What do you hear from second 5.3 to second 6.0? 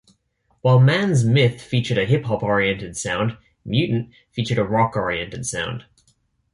sound.